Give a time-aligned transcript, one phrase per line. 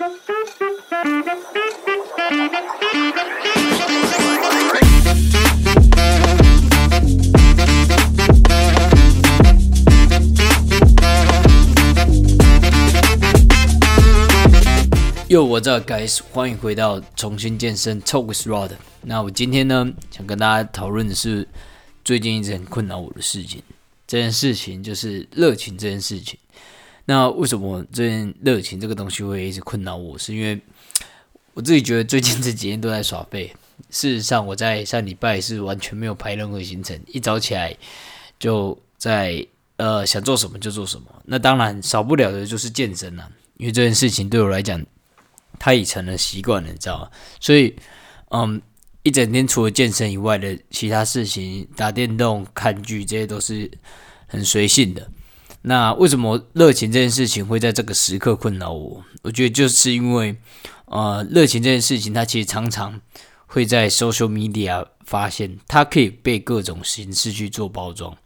[0.00, 0.06] Yo，
[15.44, 18.70] 我这 guys，欢迎回到重新健身 Talk with Rod。
[19.02, 21.46] 那我今天呢，想跟大家讨论的是
[22.02, 23.62] 最近一直很困扰我的事情。
[24.06, 26.38] 这件事情就是热情这件事情。
[27.04, 30.18] 那为什么这件热情这个东西会一直困扰我？
[30.18, 30.60] 是因为
[31.54, 33.52] 我自己觉得最近这几天都在耍废。
[33.90, 37.76] 事实上，我在上礼拜是完全没有排任何行程，一早起来
[38.38, 39.46] 就在
[39.76, 41.06] 呃想做什么就做什么。
[41.24, 44.84] 那当然少不了的就是健身了，因为这件事情对我来讲。
[45.58, 47.10] 它已成了习惯了，你知道吗？
[47.38, 47.74] 所以，
[48.30, 48.62] 嗯，
[49.02, 53.70] 一整天除了健身以外的其他事情，打电动、看剧，这些都是
[54.26, 55.06] 很随性的。
[55.62, 59.04] 那为什么热情这件事情会在这个时刻困扰我？
[59.22, 60.36] 我觉得就是因为，
[60.86, 63.00] 呃，热情这件事情，它其实常常
[63.46, 68.16] 会在 social media 发现，它可以被各种形式去做包装。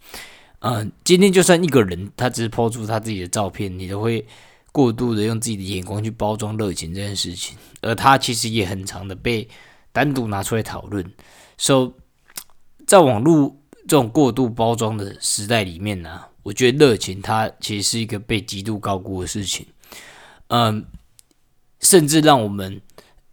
[0.61, 4.27] 嗯，今天就算一个人，他只是抛出他自己的照片，你都会。
[4.73, 9.49] 过度的用自己的眼光去包装热情这件事情，而他其实也很长的被
[9.93, 11.13] 单独拿出来讨论。
[11.57, 11.93] 所以，
[12.85, 19.67] 在网络这种过度包装的时代里面呢，我觉得热情它其实是一个被极度高估的事情。
[20.47, 20.87] 嗯，
[21.81, 22.81] 甚至让我们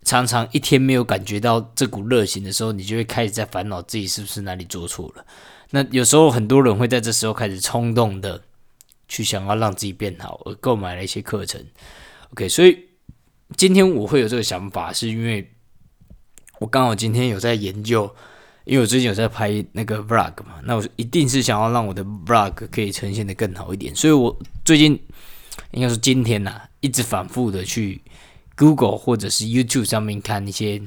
[0.04, 5.24] 常常一天没有感觉到这股热情的时候，你就会开始在烦恼自己是不是哪里做错了。
[5.70, 8.42] 那有时候很多人会在这时候开始冲动的。
[9.14, 11.62] 去想要让自己变好而购买了一些课程
[12.32, 12.86] ，OK，所以
[13.58, 15.52] 今天我会有这个想法，是因为
[16.60, 18.16] 我刚好今天有在研究，
[18.66, 25.00] 因为我最近有在拍那个 vlog 嘛，那我一定是想要让我的 vlog 可以呈现的更好一点，所以我最近
[25.72, 28.02] 应该说今天呐，一直反复的去
[28.56, 30.82] Google 或者是 YouTube 上面看一些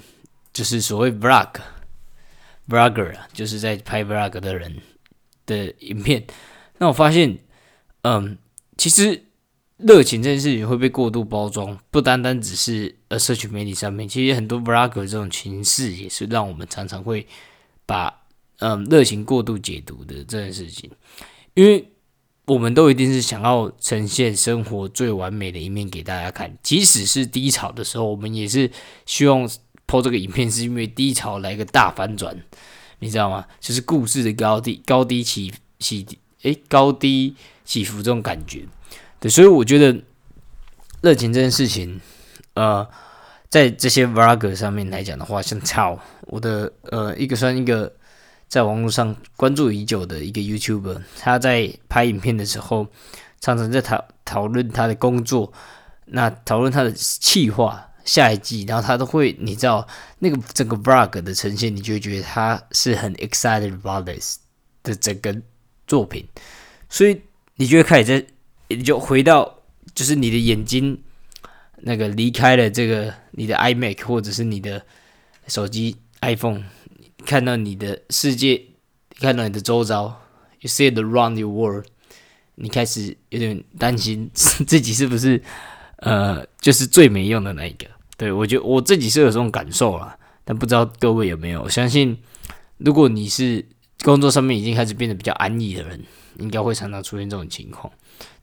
[0.52, 4.76] 就是所谓 vlog，vlogger 啊，就是在拍 vlog 的人
[5.46, 6.24] 的影片，
[6.78, 7.38] 那我发现。
[8.06, 8.36] 嗯，
[8.76, 9.24] 其实
[9.78, 17.26] 热情这件事情会被过度包装，不单单只是呃社群媒体上面，其实很多 vlog 这种形式也是让我们常常会
[17.86, 18.22] 把
[18.58, 20.90] 嗯热情过度解读的这件事情，
[21.54, 21.90] 因为
[22.46, 28.70] 我们都一定是想要呈现生活最完美的一面给大家看，即使是低潮的时候，我们也是
[29.06, 29.48] 希望
[29.86, 32.36] 播这个影片，是因为低潮来个大反转，
[32.98, 33.46] 你知道吗？
[33.60, 36.06] 就是故事的高低高低起起
[36.42, 37.36] 诶高低。
[37.66, 38.62] 起伏这种感觉，
[39.18, 40.02] 对，所以我觉得
[41.00, 41.98] 热情这件事情，
[42.52, 42.86] 呃，
[43.48, 47.92] 在这些 vlog 上面来讲的话，像超我的呃一个算一个
[48.48, 52.86] 在网络上关注已久的一个 YouTuber，他在拍影片的时候，
[53.40, 55.52] 常常在讨讨论他的工作，
[56.06, 59.86] 那讨论他的企划下一季，然后他都会，你知道
[60.18, 64.38] 那个整个 vlog 的呈现，你就会觉得他是很 excited about this
[64.82, 65.34] 的整个
[65.86, 66.26] 作品，
[66.88, 67.20] 所以。
[67.56, 68.26] 你就会开始在，
[68.66, 69.60] 你就回到，
[69.94, 71.00] 就是你的眼睛，
[71.82, 74.84] 那个离开了这个你的 iMac 或者是你的
[75.46, 76.62] 手机 iPhone，
[77.24, 78.62] 看到你的世界，
[79.20, 80.20] 看到你的周遭
[80.60, 81.86] ，You see the round your world，
[82.56, 85.42] 你开始有点担心 自己是不是
[85.98, 87.86] 呃，就是最没用的那一个。
[88.16, 91.62] 对我觉得我自己是有这种感受啦，但不知道各位有没有？
[91.62, 92.16] 我相信，
[92.78, 93.64] 如果你是
[94.02, 96.00] 工作上面已经开始变得比较安逸的人。
[96.40, 97.88] 应该会常常出现这种情况，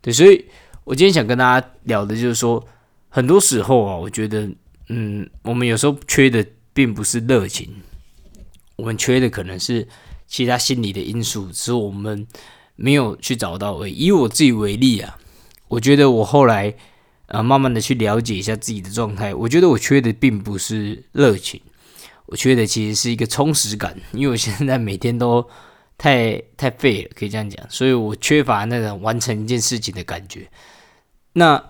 [0.02, 0.46] 对，所以
[0.86, 2.66] 我今天想跟大家聊的就是说，
[3.10, 4.50] 很多时候啊，我觉得，
[4.88, 6.42] 嗯，我们有时候缺的
[6.74, 7.70] 并不是热情，
[8.76, 9.88] 我们缺的可能是
[10.28, 12.28] 其他心理的因素，只是我们
[12.76, 13.78] 没有去找到。
[13.78, 14.06] 而已。
[14.06, 15.18] 以我自己为例啊，
[15.68, 16.74] 我觉得我后来
[17.28, 21.62] 啊，慢慢的去了解一下自己的状态，我觉得我缺的并不是热情，
[22.26, 25.48] 我缺的其实是一个充实感，因为我现在每天都。
[25.98, 30.50] 太 太废了，可以这样讲，所以我缺乏那种完成一件事情的感觉。
[31.34, 31.64] 那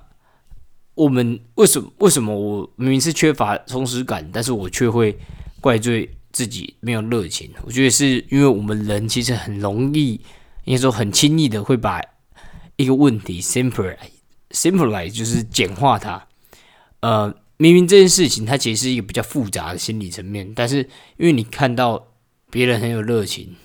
[0.94, 5.18] 我们为什么为什么我明明是缺乏充实感，但是我却会
[5.60, 7.50] 怪罪自己没有热情？
[7.64, 10.20] 我觉得是因为我们人其实很容易，
[10.66, 12.02] 应该说很轻易的会把
[12.76, 13.96] 一个问题 simplify
[14.52, 16.28] simplify 就是简化它。
[17.00, 20.78] 呃，明明这件事情它其实是一个比较复杂的心理层面，但是
[21.18, 22.08] 因为你看到
[22.50, 23.56] 别人很有热情。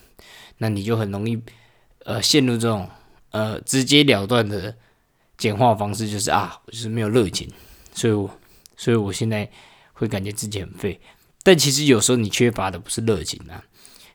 [0.58, 1.38] 那你就很容易，
[2.06, 2.88] 呃，陷入这种
[3.30, 4.74] 呃直截了断的
[5.36, 7.48] 简化方式，就是啊，就是没有热情，
[7.92, 8.30] 所以我
[8.76, 9.48] 所以我现在
[9.92, 11.00] 会感觉自己很废。
[11.42, 13.62] 但其实有时候你缺乏的不是热情啊，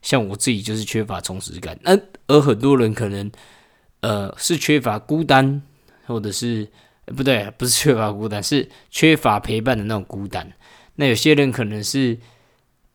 [0.02, 1.80] 像我自己就是缺乏充实感。
[1.84, 1.98] 那
[2.28, 3.32] 而很多人可能
[4.02, 5.62] 呃是缺乏孤单，
[6.06, 6.68] 或者是
[7.06, 10.52] 不对，不是缺乏孤单，是缺乏陪伴的那种孤单。
[10.96, 12.20] 那有些人可能是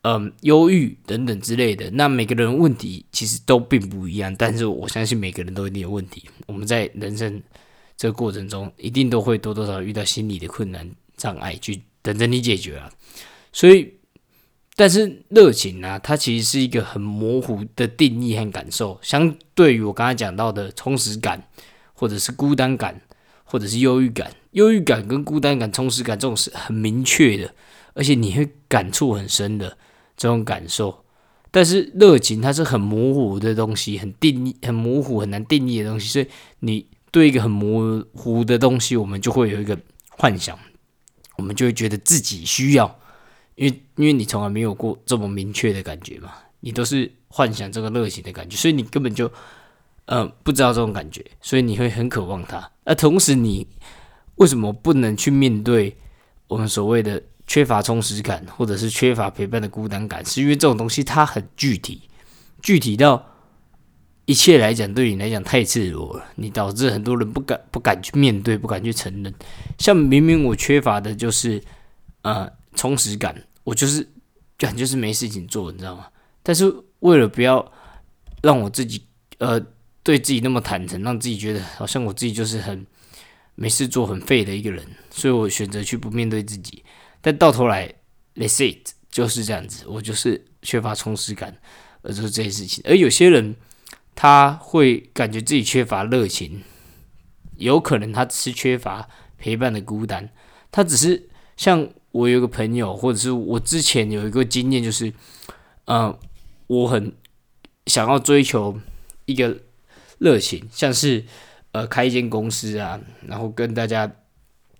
[0.03, 1.89] 嗯忧郁等等之类的。
[1.91, 6.29] 那每个人问题其实都并不一样，但是我相信每个人都一定有问题。
[6.45, 7.41] 我们在人生
[7.97, 12.89] 这个过程中，一定都会多多少少遇到心理的困难障碍，去等着你解决啊。
[13.51, 13.93] 所以。
[14.79, 18.99] 但是热情呢，它其实是一个很模糊的定义和感受。
[19.01, 21.49] 相对于我刚才讲到的充实感，
[21.95, 23.01] 或者是孤单感，
[23.43, 27.55] 或者是忧郁感，忧郁感跟孤单感、充实感这种是很明确的，
[27.95, 29.75] 而且你会感触很深的
[30.15, 31.03] 这种感受。
[31.49, 36.07] 但是热情它是很模糊的东西，很定义、很模糊、很难定义的东西。
[36.07, 36.27] 所以
[36.59, 36.85] 你
[37.17, 39.77] 对一个很模糊的东西，我们就会有一个
[40.09, 40.57] 幻想，
[41.37, 42.99] 我们就会觉得自己需要。
[43.55, 49.31] 因为因为你从来没有过这么明确的感觉嘛，你都是幻想这个热情的感觉，所以你根本就
[50.05, 52.69] 呃不知道这种感觉，所以你会很渴望它。
[52.83, 53.65] 而同时，你
[54.35, 55.97] 为什么不能去面对
[56.47, 60.23] 我们所谓的缺乏充实感，或者是缺乏陪伴的孤单感？
[60.23, 62.03] 是因为这种东西它很具体，
[62.61, 63.25] 具体到
[64.27, 69.33] 一切来讲对你来讲太自我了，你导致很多人不敢不敢去面对，不敢去承认。
[69.79, 71.63] 像明明我缺乏的就是
[72.21, 73.41] 呃充实感。
[73.63, 74.07] 我就是
[74.57, 76.07] 感就是没事情做，你知道吗？
[76.43, 77.69] 但是为了不要
[78.41, 79.01] 让我自己
[79.39, 79.59] 呃
[80.03, 82.85] 对自己那么坦诚，让自己觉得好像我自己就是很
[83.55, 86.83] 没事做、很废的一个人，所以我选择去不面对自己。
[87.21, 87.93] 但到头来
[88.35, 91.53] ，let's it 就是这样子，我就是缺乏充实感
[92.01, 92.83] 而做这些事情。
[92.87, 93.53] 而有些人
[94.17, 96.61] 他会感觉自己缺乏热情，
[97.55, 100.29] 有可能他只是缺乏陪伴的孤单，
[100.69, 101.87] 他只是像。
[102.13, 105.13] 我有个朋友，或者是我之前有一个经验，就是，
[105.85, 106.17] 嗯，
[106.65, 107.13] 我很
[107.85, 108.79] 想要追求
[109.25, 109.55] 一个
[110.17, 111.23] 热情，像是
[111.73, 114.11] 呃开一间公司啊，然后跟大家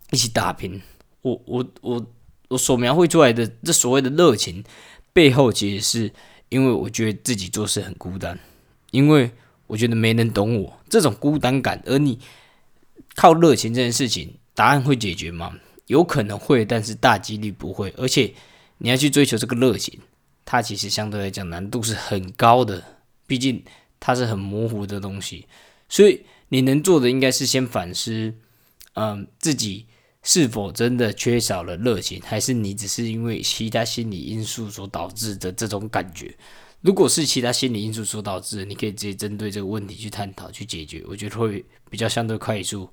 [0.10, 0.82] 一起打拼。
[1.22, 2.08] 我我我
[2.48, 4.64] 我所描绘出来的这所谓的热情
[5.14, 6.12] 背后，其实是
[6.50, 8.40] 因为我觉得自己做事很孤单，
[8.92, 9.32] 因为
[9.68, 11.82] 我觉得没人懂我这种孤单感。
[11.86, 12.20] 而你
[13.16, 15.54] 靠热情这件事情，答案会解决吗？
[15.88, 17.94] 有可能会，但是大几率不会。
[17.98, 18.34] 而且
[18.78, 20.00] 你要去追求这个热情，
[20.46, 22.84] 它其实相对来讲难度是很高的，
[23.26, 23.64] 毕竟
[24.00, 25.46] 它是很模糊的东西。
[25.90, 28.34] 所以你能做的应该是先反思，
[28.96, 29.86] 嗯，自己
[30.24, 36.36] 是否真的缺少了热情，还是你只是因为其他心理因素所导致的这种感觉？
[36.88, 42.90] 如果是其他心理因素所导致的，你可以直接针对这个问题去探讨、去解决，我觉得会比较相对快速。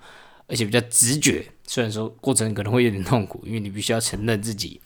[0.49, 4.81] 而且比较直觉，虽然说过程可能会有点痛苦，因为你必须要承认自己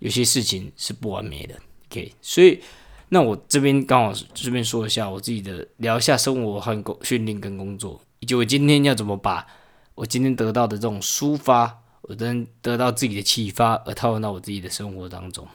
[0.00, 1.54] 有些事情是不完美的。
[1.88, 2.60] OK，所以
[3.08, 9.46] 那我这边刚好顺便说一下我自己的，聊一下生活和工训练跟工作，以及我今天要怎么把
[9.94, 15.46] 我今天得到的这种抒发，我能得到自己的启发，而套用到我自己的生活当中。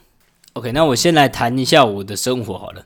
[0.59, 2.85] OK，那我先来谈一下我的生活好了。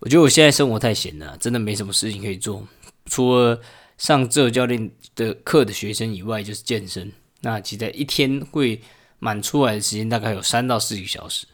[0.00, 2.62] 我觉得我现在生活太闲了，真的没什么事情可以做，
[3.06, 3.58] 除了。
[3.96, 7.10] 上这教练的课的学生以外，就是健身。
[7.40, 8.78] 那其实一天会
[9.18, 11.46] 满出来的时间大概有三到四个小时，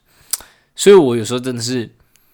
[0.74, 1.88] 所以我有时候真的是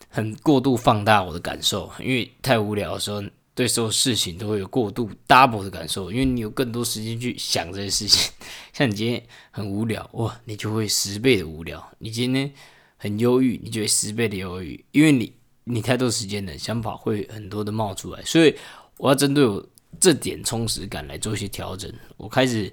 [0.08, 3.22] 很过度放大我的感受，因为太无聊的时候，
[3.54, 8.32] 对所有事情都会有过度 double 的感受，因为你有更多时间去想这些事情。
[8.72, 12.50] 像你今天很无聊哇，你就会十倍的无聊；你今天
[12.98, 15.32] 很忧郁，你就会十倍的忧郁，因为你
[15.64, 18.22] 你太多时间了，想法会很多的冒出来。
[18.24, 18.54] 所以
[18.98, 19.66] 我要针对我。
[19.98, 21.90] 这点充实感来做一些调整。
[22.18, 22.70] 我开始，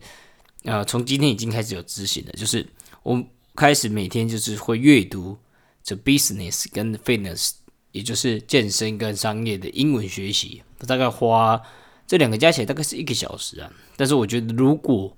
[0.63, 2.63] 呃，从今天已经开始有执行了，就是
[3.03, 3.23] 我
[3.55, 5.35] 开始每天就是会阅读
[5.81, 7.53] 这 business 跟 fitness，
[7.93, 11.59] 也就是健身跟商业的英文学习，大概花
[12.05, 13.71] 这两个加起来大概是一个小时啊。
[13.95, 15.17] 但是我觉得如果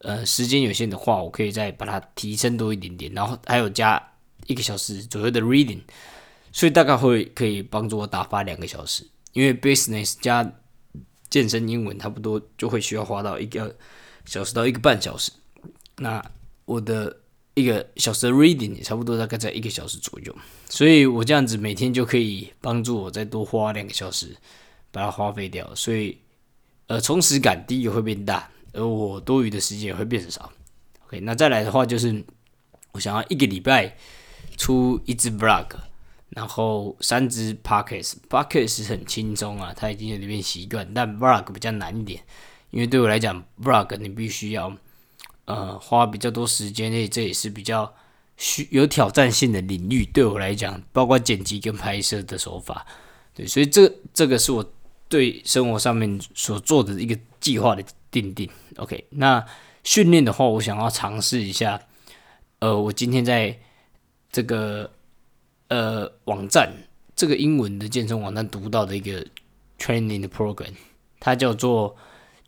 [0.00, 4.02] 呃时间有限的话，我可以再把它提升多一点点，然后还有加
[4.46, 5.80] 一个小时左右的 reading，
[6.52, 10.52] 所以大概会可以帮助我打发两个小时，因为 business 加
[11.30, 13.76] 健身英文差不多就会需要花到一个
[14.24, 15.32] 小时到一个半小时，
[15.96, 16.24] 那
[16.64, 17.16] 我的
[17.54, 20.36] 一个小时的 reading 也差不多大概在一个小时左右，
[20.68, 24.36] 所以我这样子每天就可以帮助我再多花两个小时
[24.90, 26.18] 把它花费掉，所以
[26.86, 30.52] 呃充实感第一会变大，而我多余的时间也会变少。
[31.06, 32.24] OK，那再来的话就是
[32.92, 33.96] 我想要一个礼拜
[34.56, 35.66] 出一支 vlog。
[36.30, 40.94] 然后三支 pockets，pockets 很轻松啊，他已经在那边习惯。
[40.94, 42.22] 但 vlog 比较难一点，
[42.70, 44.74] 因为对我来讲，vlog 你必须要
[45.44, 47.92] 呃花比较多时间，内，这也是比较
[48.38, 50.06] 需有挑战性的领域。
[50.06, 52.86] 对我来讲，包括剪辑跟拍摄的手法，
[53.34, 54.72] 对，所以这这个是我
[55.10, 58.48] 对生活上面所做的一个计划的定定。
[58.76, 59.44] OK，那
[59.84, 61.78] 训练的话，我想要尝试一下。
[62.60, 63.58] 呃，我今天在
[64.32, 64.90] 这个
[65.68, 66.72] 呃网站，
[67.14, 69.24] 这个英文的健身网站读到的一个
[69.78, 70.72] training 的 program，
[71.20, 71.94] 它叫做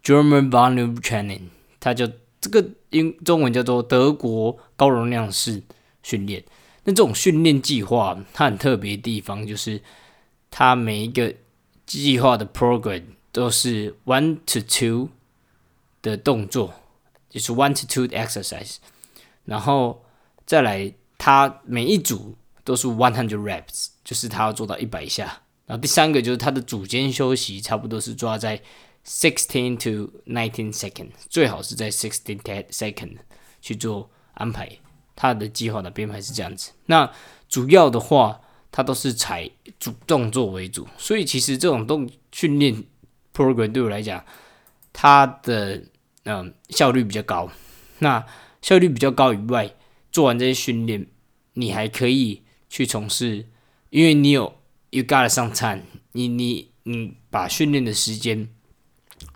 [0.03, 1.43] German Volume Training，
[1.79, 2.09] 它叫
[2.41, 5.63] 这个英中文叫做德国高容量式
[6.03, 6.43] 训练。
[6.85, 9.81] 那这种训练计划，它很特别的地方就是，
[10.51, 11.35] 它每一个
[11.87, 15.09] 计划的 program 都是 one to two
[16.03, 16.75] 的动作，
[17.31, 18.77] 就是 one to two exercise，
[19.47, 20.05] 然后
[20.45, 20.93] 再来，
[21.25, 25.25] 它每一组都是 one hundred reps，就是它要做到一百下。
[25.65, 28.61] 然后第三个就是它的组间休息，差不多是抓在
[29.07, 33.17] sixteen to nineteen second，最好是在 sixteen ten second
[33.63, 34.69] 去做安排。
[35.17, 37.11] 它的计划的编排是这样子，那
[37.49, 38.39] 主要的话，
[38.71, 39.51] 它都是采
[39.81, 42.85] 主动作为主，所以其实这种动训练
[43.35, 44.23] program 对我来讲，
[44.93, 45.83] 它的
[46.25, 47.51] 嗯效率比较高。
[48.01, 48.23] 那
[48.61, 49.75] 效率比较高以外，
[50.13, 51.07] 做完这些训练，
[51.55, 53.47] 你还可以去从事，
[53.91, 55.83] 因为你有 you got some time，
[56.13, 58.49] 你你你把训练的时间。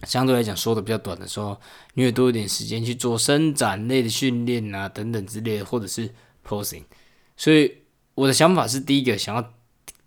[0.06, 1.58] 相对来讲，说的比较短的时候，
[1.94, 6.14] 你会多一点时间去做伸展类的训练啊，等等之类的，或者是
[6.46, 6.82] posing。
[7.36, 7.72] 所以
[8.14, 9.54] 我的想法是，第一个想要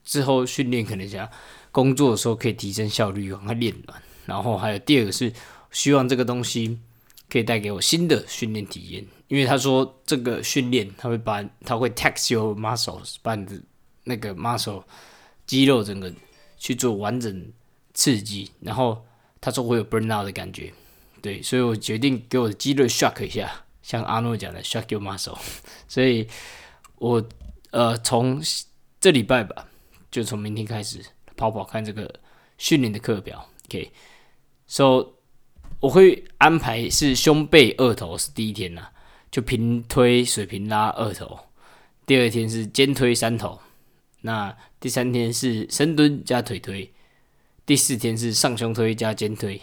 [0.04, 1.28] 之后训练，可能想
[1.72, 4.02] 工作的时候可以提升效率，往它练完。
[4.26, 5.34] 然后还有第二个是，
[5.72, 6.80] 希望这个东西
[7.28, 9.06] 可以带给我新的训练体验。
[9.32, 13.54] 因为他说这个训练，他会把他会 tax your muscles，把你的
[14.04, 14.84] 那个 muscle
[15.48, 16.14] 肌肉整个
[16.58, 17.52] 去做完整
[17.94, 19.02] 刺激，然后。
[19.44, 20.72] 他说我有 burn out 的感觉，
[21.20, 25.36] 对，所以我决定给我的肌肉 shock 一下，像阿诺讲的 shock your muscle。
[25.90, 26.28] 所以，
[26.98, 27.28] 我
[27.72, 28.40] 呃从
[29.00, 29.68] 这礼拜吧，
[30.12, 31.04] 就从明天开始
[31.36, 32.08] 跑跑看这个
[32.60, 33.44] 训练的课表。
[33.66, 35.08] OK，so
[35.80, 38.90] 我会安排是胸背二头是第一天呐，
[39.32, 41.40] 就平推水平拉二头。
[42.06, 43.60] 第二天是肩推三头，
[44.22, 46.92] 那第三天是深蹲加腿推。
[47.66, 49.62] 第四天是上胸推加肩推，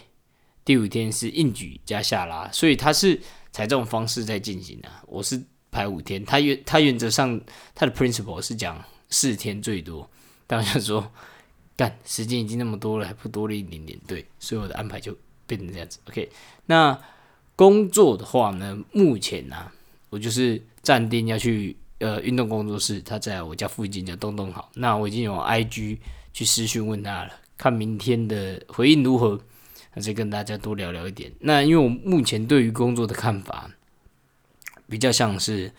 [0.65, 3.15] 第五天是硬举加下拉，所以他是
[3.51, 4.89] 采这种方式在进行的。
[5.05, 7.39] 我是排五天，他原他原则上
[7.75, 10.09] 他的 principle 是讲四天最多，
[10.47, 11.11] 但我就说
[11.75, 15.99] 干时间已经那么多了，还不多了一点点，对，所以我的安排就变成这样子。
[16.07, 16.27] OK，
[16.65, 16.99] 那
[17.59, 19.69] 工作的话呢，目前呢，
[20.09, 25.97] 我就是暂定要去呃运动工作室，他在我家附近叫东东好，那我已经有 IG
[26.31, 27.33] 去私讯问他了。
[27.57, 29.37] 看明天的回应如何，
[29.89, 31.29] 还是跟大家多聊聊一点。
[31.41, 33.69] 那因为我目前对于工作的看法，
[34.87, 35.69] 比较像是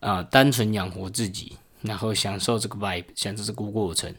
[0.00, 4.14] 啊，单纯养活自己，然后享受这个 vibe，享受这个过程。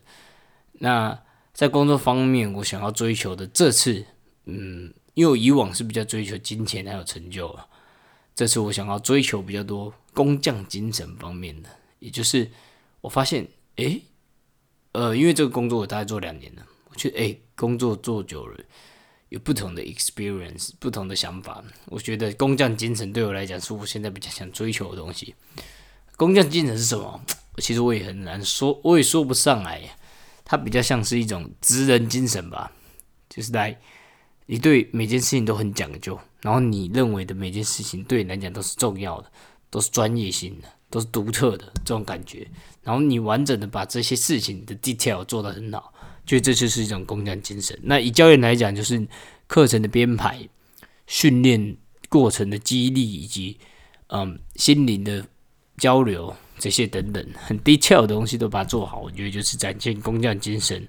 [0.79, 1.15] 那
[1.53, 4.03] 在工作方面，我想要追求的这次，
[4.45, 7.67] 嗯，因为我以往是比较追求金钱还有成就啊，
[8.33, 12.49] 这次我想要追求比较多工匠精神方面的，也就是
[13.01, 14.01] 我发现，诶，
[14.93, 16.65] 呃，因为这个工作我大概做两年了。
[16.89, 18.57] 我觉得哎，工作做久了，
[19.29, 21.63] 有不同的 experience，不同的想法。
[21.85, 25.33] 我觉得工匠精神对我来讲，是我现在比较想追求的东西。
[26.15, 27.23] 工匠精神是什么？
[27.57, 29.81] 其实我也很难说，我也说不上来。
[30.45, 32.71] 它比较像是一种职人精神吧，
[33.29, 33.79] 就是来
[34.45, 39.31] 你对每件事情都很讲究，然后你认为的每件事情对你来讲都是重要的，
[39.69, 42.47] 都是专业性的，都是独特的这种感觉。
[42.81, 45.93] 然后你完整的把这些事情的 detail 做得很好。
[46.25, 47.77] 就这就是一种工匠精神。
[47.83, 49.05] 那以教练来讲，就是
[49.45, 50.39] 课程的编排、
[51.05, 51.75] 训练
[52.07, 53.57] 过程的激励，以及
[54.07, 55.27] 嗯心灵的
[55.75, 59.01] 交流这些等等，很 detail 的东西都把它做好。
[59.01, 60.87] 我觉得就是展现工匠精神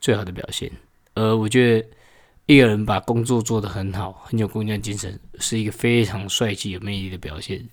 [0.00, 0.68] 最好的表现。
[1.14, 1.88] 呃我觉得
[2.52, 7.66] 一个人把工作做得很好，很有工匠精神，是一个非常帅气、有魅力的表现。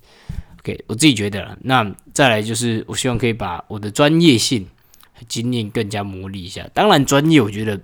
[0.60, 1.58] OK，我自己觉得。
[1.62, 4.66] 那再来就是，我希望可以把我的专业性。
[5.28, 6.66] 经验更加磨砺一下。
[6.72, 7.78] 当然，专业我觉得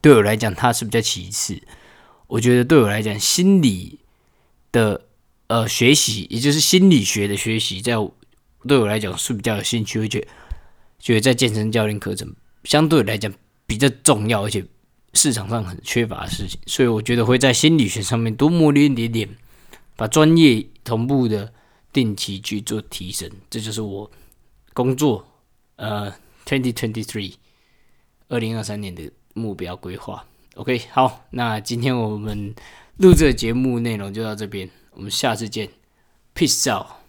[0.00, 1.60] 对我来讲它是比较其次。
[2.28, 3.98] 我觉得对我来讲，心理
[4.70, 5.04] 的
[5.48, 7.94] 呃学习，也就是心理学的学习，在
[8.68, 10.28] 对我来讲是比较有兴趣，而且
[11.00, 13.32] 觉得在健身教练课程相对来讲
[13.66, 14.64] 比较重要，而且
[15.14, 16.60] 市场上很缺乏的事情。
[16.66, 19.28] 所以我觉得会在心理学上面多磨练一点点，
[19.96, 21.52] 把专业同步的
[21.92, 23.30] 定期去做提升。
[23.48, 24.10] 这就是我
[24.72, 25.26] 工作
[25.76, 26.12] 呃。
[26.46, 27.32] Twenty twenty three，
[28.28, 30.26] 二零二三年的目标规划。
[30.56, 32.54] OK，好，那今天我们
[32.98, 35.66] 录这节目内容就到这边，我们下次见
[36.34, 37.03] ，Peace out。